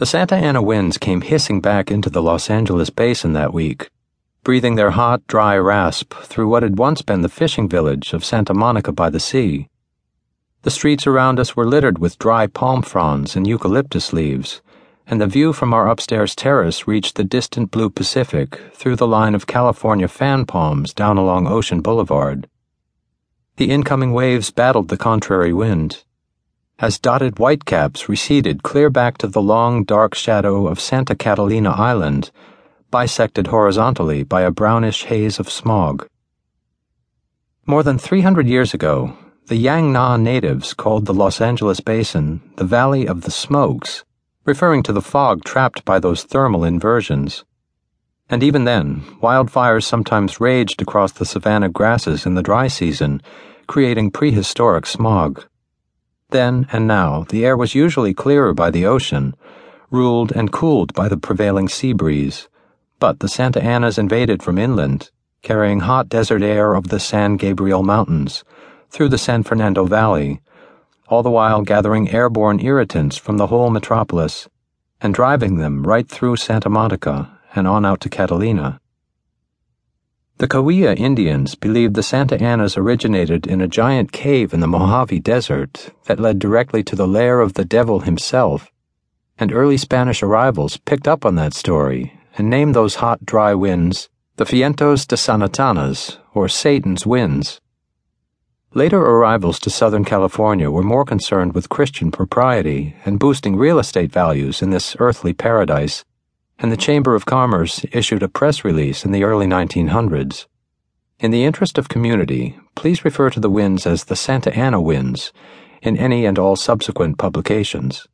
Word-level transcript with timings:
The 0.00 0.06
Santa 0.06 0.34
Ana 0.34 0.62
winds 0.62 0.96
came 0.96 1.20
hissing 1.20 1.60
back 1.60 1.90
into 1.90 2.08
the 2.08 2.22
Los 2.22 2.48
Angeles 2.48 2.88
basin 2.88 3.34
that 3.34 3.52
week, 3.52 3.90
breathing 4.42 4.76
their 4.76 4.92
hot, 4.92 5.26
dry 5.26 5.58
rasp 5.58 6.14
through 6.22 6.48
what 6.48 6.62
had 6.62 6.78
once 6.78 7.02
been 7.02 7.20
the 7.20 7.28
fishing 7.28 7.68
village 7.68 8.14
of 8.14 8.24
Santa 8.24 8.54
Monica 8.54 8.92
by 8.92 9.10
the 9.10 9.20
sea. 9.20 9.68
The 10.62 10.70
streets 10.70 11.06
around 11.06 11.38
us 11.38 11.54
were 11.54 11.66
littered 11.66 11.98
with 11.98 12.18
dry 12.18 12.46
palm 12.46 12.80
fronds 12.80 13.36
and 13.36 13.46
eucalyptus 13.46 14.10
leaves, 14.14 14.62
and 15.06 15.20
the 15.20 15.26
view 15.26 15.52
from 15.52 15.74
our 15.74 15.86
upstairs 15.86 16.34
terrace 16.34 16.88
reached 16.88 17.16
the 17.16 17.22
distant 17.22 17.70
blue 17.70 17.90
Pacific 17.90 18.58
through 18.72 18.96
the 18.96 19.06
line 19.06 19.34
of 19.34 19.46
California 19.46 20.08
fan 20.08 20.46
palms 20.46 20.94
down 20.94 21.18
along 21.18 21.46
Ocean 21.46 21.82
Boulevard. 21.82 22.48
The 23.58 23.70
incoming 23.70 24.14
waves 24.14 24.50
battled 24.50 24.88
the 24.88 24.96
contrary 24.96 25.52
wind 25.52 26.04
as 26.80 26.98
dotted 26.98 27.38
whitecaps 27.38 28.08
receded 28.08 28.62
clear 28.62 28.88
back 28.88 29.18
to 29.18 29.26
the 29.26 29.42
long, 29.42 29.84
dark 29.84 30.14
shadow 30.14 30.66
of 30.66 30.80
Santa 30.80 31.14
Catalina 31.14 31.70
Island, 31.70 32.30
bisected 32.90 33.48
horizontally 33.48 34.22
by 34.22 34.40
a 34.40 34.50
brownish 34.50 35.04
haze 35.04 35.38
of 35.38 35.50
smog. 35.50 36.08
More 37.66 37.82
than 37.82 37.98
300 37.98 38.46
years 38.46 38.72
ago, 38.72 39.16
the 39.48 39.56
Yang 39.56 39.92
Na 39.92 40.16
natives 40.16 40.72
called 40.72 41.04
the 41.04 41.14
Los 41.14 41.40
Angeles 41.40 41.80
basin 41.80 42.40
the 42.56 42.64
Valley 42.64 43.06
of 43.06 43.22
the 43.22 43.30
Smokes, 43.30 44.04
referring 44.46 44.82
to 44.84 44.92
the 44.92 45.02
fog 45.02 45.44
trapped 45.44 45.84
by 45.84 45.98
those 45.98 46.24
thermal 46.24 46.64
inversions. 46.64 47.44
And 48.30 48.42
even 48.42 48.64
then, 48.64 49.02
wildfires 49.22 49.84
sometimes 49.84 50.40
raged 50.40 50.80
across 50.80 51.12
the 51.12 51.26
savanna 51.26 51.68
grasses 51.68 52.24
in 52.24 52.36
the 52.36 52.42
dry 52.42 52.68
season, 52.68 53.20
creating 53.66 54.12
prehistoric 54.12 54.86
smog. 54.86 55.44
Then 56.30 56.66
and 56.72 56.86
now, 56.86 57.24
the 57.28 57.44
air 57.44 57.56
was 57.56 57.74
usually 57.74 58.14
clearer 58.14 58.54
by 58.54 58.70
the 58.70 58.86
ocean, 58.86 59.34
ruled 59.90 60.32
and 60.32 60.52
cooled 60.52 60.94
by 60.94 61.08
the 61.08 61.16
prevailing 61.16 61.68
sea 61.68 61.92
breeze. 61.92 62.48
But 62.98 63.20
the 63.20 63.28
Santa 63.28 63.62
Anas 63.62 63.98
invaded 63.98 64.42
from 64.42 64.58
inland, 64.58 65.10
carrying 65.42 65.80
hot 65.80 66.08
desert 66.08 66.42
air 66.42 66.74
of 66.74 66.88
the 66.88 67.00
San 67.00 67.36
Gabriel 67.36 67.82
Mountains, 67.82 68.44
through 68.90 69.08
the 69.08 69.18
San 69.18 69.42
Fernando 69.42 69.84
Valley, 69.84 70.40
all 71.08 71.22
the 71.22 71.30
while 71.30 71.62
gathering 71.62 72.10
airborne 72.10 72.60
irritants 72.60 73.16
from 73.16 73.36
the 73.36 73.48
whole 73.48 73.70
metropolis 73.70 74.48
and 75.00 75.14
driving 75.14 75.56
them 75.56 75.82
right 75.82 76.08
through 76.08 76.36
Santa 76.36 76.68
Monica 76.68 77.38
and 77.54 77.66
on 77.66 77.84
out 77.84 78.00
to 78.00 78.08
Catalina. 78.08 78.79
The 80.40 80.48
Cahuilla 80.48 80.94
Indians 80.94 81.54
believed 81.54 81.92
the 81.92 82.02
Santa 82.02 82.42
Anas 82.42 82.78
originated 82.78 83.46
in 83.46 83.60
a 83.60 83.68
giant 83.68 84.10
cave 84.10 84.54
in 84.54 84.60
the 84.60 84.66
Mojave 84.66 85.20
Desert 85.20 85.90
that 86.06 86.18
led 86.18 86.38
directly 86.38 86.82
to 86.84 86.96
the 86.96 87.06
lair 87.06 87.42
of 87.42 87.52
the 87.52 87.64
devil 87.66 88.00
himself, 88.00 88.72
and 89.36 89.52
early 89.52 89.76
Spanish 89.76 90.22
arrivals 90.22 90.78
picked 90.78 91.06
up 91.06 91.26
on 91.26 91.34
that 91.34 91.52
story 91.52 92.18
and 92.38 92.48
named 92.48 92.74
those 92.74 92.94
hot, 92.94 93.26
dry 93.26 93.52
winds 93.52 94.08
the 94.36 94.46
Vientos 94.46 95.06
de 95.06 95.14
Sanatanas, 95.14 96.16
or 96.32 96.48
Satan's 96.48 97.04
winds. 97.04 97.60
Later 98.72 98.98
arrivals 98.98 99.58
to 99.58 99.68
Southern 99.68 100.06
California 100.06 100.70
were 100.70 100.82
more 100.82 101.04
concerned 101.04 101.52
with 101.52 101.68
Christian 101.68 102.10
propriety 102.10 102.96
and 103.04 103.18
boosting 103.18 103.56
real 103.56 103.78
estate 103.78 104.10
values 104.10 104.62
in 104.62 104.70
this 104.70 104.96
earthly 105.00 105.34
paradise 105.34 106.02
and 106.60 106.70
the 106.70 106.76
Chamber 106.76 107.14
of 107.14 107.24
Commerce 107.24 107.84
issued 107.90 108.22
a 108.22 108.28
press 108.28 108.64
release 108.64 109.04
in 109.04 109.12
the 109.12 109.24
early 109.24 109.46
1900s. 109.46 110.46
In 111.18 111.30
the 111.30 111.44
interest 111.44 111.78
of 111.78 111.88
community, 111.88 112.58
please 112.74 113.04
refer 113.04 113.30
to 113.30 113.40
the 113.40 113.50
winds 113.50 113.86
as 113.86 114.04
the 114.04 114.16
Santa 114.16 114.54
Ana 114.54 114.80
winds 114.80 115.32
in 115.82 115.96
any 115.96 116.26
and 116.26 116.38
all 116.38 116.56
subsequent 116.56 117.18
publications. 117.18 118.06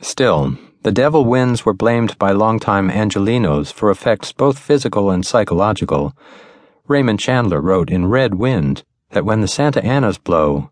Still, 0.00 0.56
the 0.82 0.92
devil 0.92 1.24
winds 1.24 1.64
were 1.64 1.74
blamed 1.74 2.18
by 2.18 2.32
longtime 2.32 2.90
Angelinos 2.90 3.72
for 3.72 3.90
effects 3.90 4.32
both 4.32 4.58
physical 4.58 5.10
and 5.10 5.24
psychological. 5.24 6.16
Raymond 6.86 7.20
Chandler 7.20 7.60
wrote 7.60 7.90
in 7.90 8.06
Red 8.06 8.34
Wind 8.34 8.84
that 9.10 9.24
when 9.24 9.40
the 9.40 9.48
Santa 9.48 9.84
Anas 9.84 10.18
blow, 10.18 10.70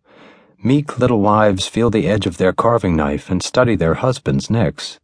meek 0.62 0.98
little 0.98 1.20
wives 1.20 1.66
feel 1.66 1.90
the 1.90 2.06
edge 2.06 2.26
of 2.26 2.36
their 2.36 2.52
carving 2.52 2.96
knife 2.96 3.30
and 3.30 3.42
study 3.42 3.76
their 3.76 3.94
husbands' 3.94 4.50
necks. 4.50 4.98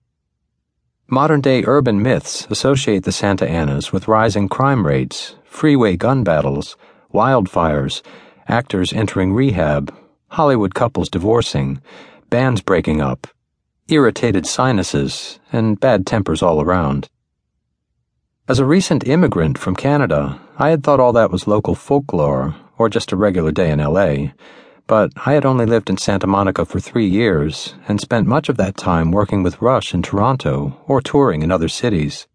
Modern 1.13 1.43
day 1.43 1.63
urban 1.67 2.01
myths 2.01 2.47
associate 2.49 3.05
the 3.05 3.13
Santa 3.13 3.47
Anas 3.47 3.93
with 3.93 4.09
rising 4.09 4.49
crime 4.49 4.87
rates, 4.87 5.37
freeway 5.45 5.95
gun 5.95 6.25
battles, 6.25 6.75
wildfires, 7.13 8.01
actors 8.49 8.95
entering 8.95 9.35
rehab, 9.35 9.95
Hollywood 10.29 10.75
couples 10.75 11.11
divorcing, 11.11 11.83
bands 12.31 12.63
breaking 12.63 13.03
up, 13.03 13.27
irritated 13.89 14.47
sinuses, 14.47 15.39
and 15.53 15.79
bad 15.79 16.07
tempers 16.07 16.41
all 16.41 16.63
around. 16.63 17.11
As 18.49 18.59
a 18.59 18.65
recent 18.65 19.07
immigrant 19.07 19.59
from 19.59 19.77
Canada, 19.77 20.41
I 20.57 20.71
had 20.71 20.83
thought 20.83 20.99
all 20.99 21.13
that 21.13 21.31
was 21.31 21.47
local 21.47 21.75
folklore 21.75 22.57
or 22.79 22.89
just 22.89 23.13
a 23.13 23.17
regular 23.17 23.53
day 23.53 23.71
in 23.71 23.81
LA 23.81 24.33
but 24.93 25.11
I 25.25 25.33
had 25.33 25.47
only 25.47 25.65
lived 25.65 25.89
in 25.89 25.97
Santa 25.97 26.27
Monica 26.27 26.67
for 26.67 26.79
three 26.79 27.07
years 27.07 27.75
and 27.89 27.99
spent 27.99 28.27
much 28.27 28.51
of 28.51 28.59
that 28.59 28.77
time 28.77 29.11
working 29.11 29.43
with 29.43 29.63
Rush 29.63 29.95
in 29.95 30.03
Toronto 30.03 30.77
or 30.87 31.01
touring 31.01 31.41
in 31.41 31.51
other 31.51 31.71
cities. 31.71 32.27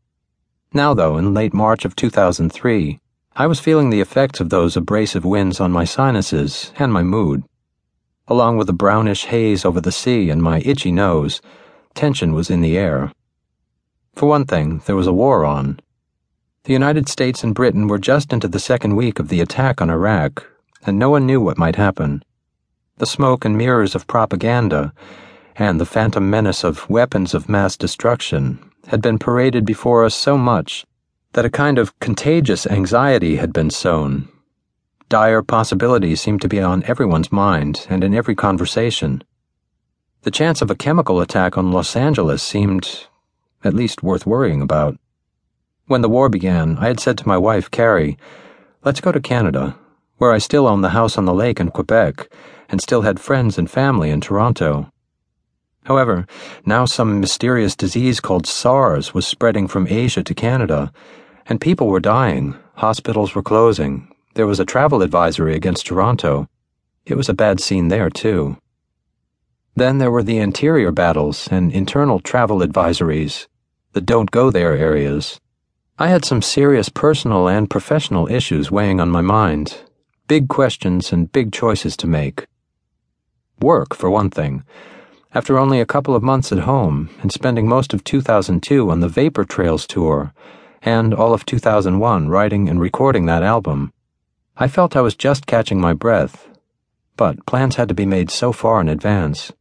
Now, 0.73 0.95
though, 0.95 1.18
in 1.18 1.35
late 1.35 1.53
March 1.53 1.85
of 1.85 1.95
2003, 1.95 2.97
I 3.35 3.45
was 3.45 3.59
feeling 3.59 3.91
the 3.91 4.01
effects 4.01 4.40
of 4.40 4.50
those 4.50 4.75
abrasive 4.75 5.23
winds 5.23 5.59
on 5.59 5.72
my 5.72 5.85
sinuses 5.85 6.72
and 6.79 6.91
my 6.91 7.03
mood. 7.03 7.44
Along 8.28 8.57
with 8.57 8.66
the 8.66 8.74
brownish 8.74 9.25
haze 9.25 9.63
over 9.63 9.79
the 9.79 9.91
sea 9.91 10.31
and 10.31 10.41
my 10.41 10.62
itchy 10.62 10.91
nose, 10.91 11.41
tension 11.94 12.34
was 12.34 12.50
in 12.50 12.62
the 12.62 12.75
air. 12.75 13.12
For 14.16 14.28
one 14.28 14.45
thing, 14.45 14.81
there 14.88 14.95
was 14.95 15.06
a 15.06 15.13
war 15.13 15.45
on. 15.45 15.79
The 16.63 16.74
United 16.74 17.07
States 17.07 17.44
and 17.44 17.53
Britain 17.53 17.88
were 17.88 18.00
just 18.00 18.34
into 18.34 18.47
the 18.47 18.59
second 18.59 18.95
week 18.95 19.19
of 19.19 19.28
the 19.28 19.41
attack 19.41 19.79
on 19.79 19.91
Iraq, 19.91 20.44
and 20.88 20.97
no 20.97 21.12
one 21.12 21.28
knew 21.28 21.39
what 21.39 21.59
might 21.59 21.75
happen 21.75 22.24
the 22.97 23.06
smoke 23.06 23.46
and 23.46 23.58
mirrors 23.58 23.94
of 23.94 24.08
propaganda, 24.08 24.91
and 25.56 25.80
the 25.80 25.85
phantom 25.85 26.30
menace 26.30 26.63
of 26.63 26.90
weapons 26.90 27.34
of 27.34 27.50
mass 27.50 27.78
destruction 27.78 28.59
had 28.88 29.02
been 29.02 29.19
paraded 29.19 29.66
before 29.66 30.03
us 30.03 30.16
so 30.16 30.38
much 30.38 30.85
that 31.34 31.46
a 31.46 31.50
kind 31.50 31.78
of 31.78 31.97
contagious 32.00 32.66
anxiety 32.66 33.36
had 33.36 33.53
been 33.53 33.69
sown. 33.69 34.28
Dire 35.09 35.44
possibilities 35.44 36.22
seemed 36.22 36.41
to 36.41 36.47
be 36.47 36.59
on 36.59 36.84
everyone's 36.84 37.31
mind 37.31 37.86
and 37.90 38.03
in 38.03 38.13
every 38.13 38.36
conversation. 38.36 39.24
The 40.24 40.31
chance 40.31 40.62
of 40.62 40.72
a 40.72 40.75
chemical 40.75 41.22
attack 41.22 41.57
on 41.57 41.72
Los 41.72 41.96
Angeles 41.96 42.41
seemed 42.41 43.07
at 43.63 43.74
least 43.74 44.03
worth 44.03 44.25
worrying 44.25 44.62
about. 44.62 44.97
When 45.86 46.02
the 46.02 46.09
war 46.09 46.30
began, 46.30 46.78
I 46.80 46.88
had 46.88 47.00
said 47.00 47.18
to 47.19 47.28
my 47.28 47.38
wife, 47.38 47.69
Carrie, 47.69 48.18
let's 48.84 49.02
go 49.02 49.12
to 49.12 49.19
Canada, 49.19 49.78
where 50.18 50.31
I 50.31 50.40
still 50.40 50.68
own 50.68 50.81
the 50.81 50.90
house 50.90 51.18
on 51.18 51.25
the 51.25 51.34
lake 51.34 51.59
in 51.59 51.69
Quebec 51.69 52.28
and 52.70 52.82
still 52.82 53.02
had 53.02 53.20
friends 53.20 53.58
and 53.58 53.70
family 53.70 54.10
in 54.10 54.22
Toronto. 54.22 54.92
However, 55.86 56.28
now 56.66 56.86
some 56.86 57.20
mysterious 57.20 57.76
disease 57.76 58.20
called 58.20 58.46
SARS 58.46 59.14
was 59.14 59.26
spreading 59.26 59.68
from 59.68 59.88
Asia 59.88 60.24
to 60.24 60.34
Canada, 60.34 60.92
and 61.46 61.62
people 61.62 61.88
were 61.88 62.02
dying, 62.02 62.56
hospitals 62.76 63.34
were 63.34 63.42
closing, 63.42 64.12
there 64.38 64.46
was 64.46 64.60
a 64.60 64.66
travel 64.66 65.02
advisory 65.02 65.56
against 65.56 65.88
Toronto. 65.88 66.48
It 67.06 67.16
was 67.16 67.28
a 67.28 67.34
bad 67.34 67.60
scene 67.60 67.88
there, 67.88 68.10
too. 68.10 68.58
Then 69.76 69.98
there 69.98 70.12
were 70.12 70.24
the 70.24 70.38
interior 70.38 70.92
battles 70.92 71.48
and 71.50 71.72
internal 71.72 72.20
travel 72.20 72.60
advisories, 72.60 73.48
the 73.94 74.02
don't 74.02 74.30
go 74.30 74.52
there 74.52 74.78
areas. 74.78 75.40
I 75.98 76.10
had 76.10 76.24
some 76.24 76.44
serious 76.44 76.90
personal 76.90 77.48
and 77.48 77.68
professional 77.68 78.28
issues 78.28 78.70
weighing 78.70 79.00
on 79.00 79.10
my 79.10 79.22
mind, 79.22 79.80
big 80.28 80.50
questions 80.50 81.12
and 81.12 81.32
big 81.32 81.52
choices 81.52 81.98
to 81.98 82.08
make. 82.08 82.46
Work, 83.59 83.95
for 83.95 84.09
one 84.09 84.29
thing. 84.29 84.63
After 85.34 85.57
only 85.57 85.79
a 85.79 85.85
couple 85.85 86.16
of 86.16 86.23
months 86.23 86.51
at 86.51 86.59
home, 86.59 87.09
and 87.22 87.31
spending 87.31 87.68
most 87.68 87.94
of 87.94 88.03
2002 88.03 88.89
on 88.89 89.00
the 89.00 89.07
Vapor 89.07 89.45
Trails 89.45 89.88
tour, 89.88 90.33
and 90.81 91.13
all 91.13 91.33
of 91.33 91.45
2001 91.45 92.30
writing 92.30 92.69
and 92.69 92.80
recording 92.80 93.25
that 93.25 93.44
album, 93.44 93.92
I 94.56 94.68
felt 94.68 94.95
I 94.95 95.01
was 95.01 95.15
just 95.15 95.45
catching 95.45 95.81
my 95.81 95.94
breath. 95.94 96.48
But 97.15 97.45
plans 97.45 97.75
had 97.75 97.88
to 97.89 97.94
be 97.94 98.06
made 98.06 98.30
so 98.30 98.51
far 98.51 98.80
in 98.80 98.89
advance. 98.89 99.51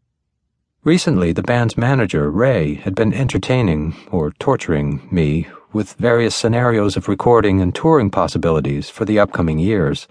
Recently, 0.84 1.32
the 1.32 1.42
band's 1.42 1.76
manager, 1.76 2.30
Ray, 2.30 2.74
had 2.74 2.94
been 2.94 3.12
entertaining, 3.12 3.96
or 4.10 4.30
torturing, 4.32 5.08
me 5.10 5.48
with 5.72 5.94
various 5.94 6.34
scenarios 6.34 6.96
of 6.96 7.08
recording 7.08 7.60
and 7.60 7.74
touring 7.74 8.10
possibilities 8.10 8.88
for 8.88 9.04
the 9.04 9.18
upcoming 9.18 9.58
years, 9.58 10.06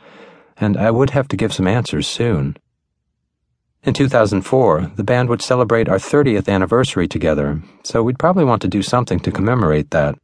and 0.58 0.76
I 0.76 0.92
would 0.92 1.12
have 1.12 1.28
to 1.30 1.38
give 1.38 1.54
some 1.54 1.68
answers 1.68 2.08
soon. 2.08 2.58
In 3.86 3.94
2004, 3.94 4.94
the 4.96 5.04
band 5.04 5.30
would 5.30 5.44
celebrate 5.44 5.88
our 5.88 6.00
30th 6.00 6.50
anniversary 6.50 7.08
together, 7.08 7.62
so 7.84 8.02
we'd 8.02 8.18
probably 8.18 8.44
want 8.44 8.64
to 8.64 8.68
do 8.68 8.82
something 8.82 9.20
to 9.20 9.32
commemorate 9.32 9.92
that. 9.92 10.18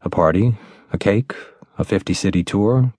A 0.00 0.08
party, 0.08 0.56
a 0.90 0.96
cake, 0.96 1.34
a 1.76 1.84
50 1.84 2.14
city 2.14 2.42
tour, 2.42 2.94